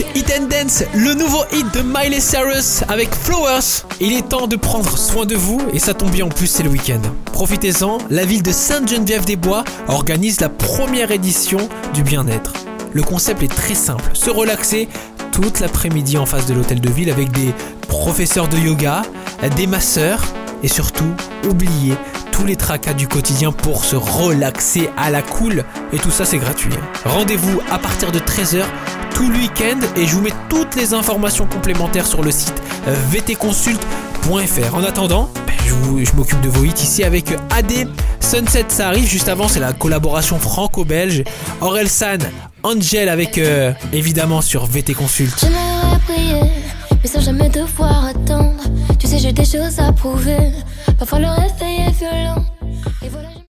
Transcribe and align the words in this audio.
Hit 0.00 0.32
and 0.38 0.46
Dance, 0.46 0.84
le 0.94 1.12
nouveau 1.14 1.44
hit 1.52 1.72
de 1.74 1.82
Miley 1.82 2.20
Cyrus 2.20 2.82
avec 2.88 3.14
Flowers. 3.14 3.84
Il 4.00 4.12
est 4.12 4.28
temps 4.28 4.46
de 4.46 4.56
prendre 4.56 4.96
soin 4.96 5.26
de 5.26 5.34
vous 5.34 5.60
et 5.74 5.78
ça 5.78 5.92
tombe 5.92 6.10
bien 6.10 6.24
en 6.24 6.28
plus 6.28 6.46
c'est 6.46 6.62
le 6.62 6.70
week-end. 6.70 7.00
Profitez-en, 7.32 7.98
la 8.08 8.24
ville 8.24 8.42
de 8.42 8.52
Sainte-Geneviève-des-Bois 8.52 9.64
organise 9.88 10.40
la 10.40 10.48
première 10.48 11.10
édition 11.10 11.68
du 11.92 12.02
bien-être. 12.02 12.54
Le 12.92 13.02
concept 13.02 13.42
est 13.42 13.54
très 13.54 13.74
simple, 13.74 14.10
se 14.14 14.30
relaxer 14.30 14.88
toute 15.30 15.60
l'après-midi 15.60 16.16
en 16.16 16.26
face 16.26 16.46
de 16.46 16.54
l'hôtel 16.54 16.80
de 16.80 16.90
ville 16.90 17.10
avec 17.10 17.30
des 17.32 17.52
professeurs 17.88 18.48
de 18.48 18.56
yoga, 18.56 19.02
des 19.56 19.66
masseurs 19.66 20.22
et 20.62 20.68
surtout 20.68 21.12
oubliez 21.48 21.94
tous 22.32 22.46
les 22.46 22.56
tracas 22.56 22.94
du 22.94 23.06
quotidien 23.06 23.52
pour 23.52 23.84
se 23.84 23.94
relaxer 23.94 24.88
à 24.96 25.10
la 25.10 25.22
cool. 25.22 25.64
Et 25.92 25.98
tout 25.98 26.10
ça, 26.10 26.24
c'est 26.24 26.38
gratuit. 26.38 26.72
Rendez-vous 27.04 27.60
à 27.70 27.78
partir 27.78 28.10
de 28.10 28.18
13h 28.18 28.64
tout 29.22 29.30
le 29.30 29.38
week-end 29.38 29.78
et 29.94 30.04
je 30.04 30.16
vous 30.16 30.20
mets 30.20 30.32
toutes 30.48 30.74
les 30.74 30.94
informations 30.94 31.46
complémentaires 31.46 32.08
sur 32.08 32.24
le 32.24 32.32
site 32.32 32.60
vtconsult.fr. 33.10 34.74
En 34.74 34.82
attendant, 34.82 35.30
ben, 35.46 35.54
je, 35.64 36.12
m'occupe 36.16 36.40
de 36.40 36.48
vos 36.48 36.64
hits 36.64 36.72
ici 36.82 37.04
avec 37.04 37.30
AD. 37.50 37.88
Sunset, 38.18 38.64
ça 38.66 38.88
arrive. 38.88 39.06
Juste 39.06 39.28
avant, 39.28 39.46
c'est 39.46 39.60
la 39.60 39.72
collaboration 39.72 40.40
franco-belge. 40.40 41.22
Aurel 41.60 41.88
San, 41.88 42.18
Angel 42.64 43.08
avec 43.08 43.38
euh, 43.38 43.72
évidemment 43.92 44.40
sur 44.40 44.66
VT 44.66 44.92
Consult. 44.94 45.38
J'aimerais 45.38 46.00
prier, 46.08 46.40
mais 47.00 47.08
sans 47.08 47.20
jamais 47.20 47.48
devoir 47.48 48.06
attendre. 48.06 48.64
Tu 48.98 49.06
sais, 49.06 49.18
j'ai 49.18 49.32
des 49.32 49.44
choses 49.44 49.78
à 49.78 49.92
prouver. 49.92 50.50
Parfois 50.98 51.20
le. 51.20 51.26